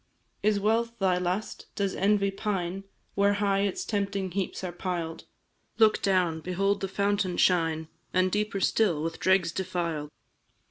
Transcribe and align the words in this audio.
"Is 0.41 0.59
wealth 0.59 0.97
thy 0.97 1.19
lust 1.19 1.67
does 1.75 1.93
envy 1.93 2.31
pine 2.31 2.85
Where 3.13 3.33
high 3.33 3.59
its 3.59 3.85
tempting 3.85 4.31
heaps 4.31 4.63
are 4.63 4.71
piled? 4.71 5.25
Look 5.77 6.01
down, 6.01 6.39
behold 6.41 6.81
the 6.81 6.87
fountain 6.87 7.37
shine, 7.37 7.87
And, 8.11 8.31
deeper 8.31 8.59
still, 8.61 9.03
with 9.03 9.19
dregs 9.19 9.51
defiled! 9.51 10.09